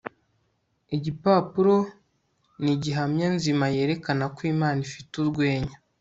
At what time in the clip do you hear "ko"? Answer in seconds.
4.35-4.39